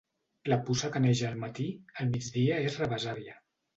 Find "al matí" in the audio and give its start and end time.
1.29-1.67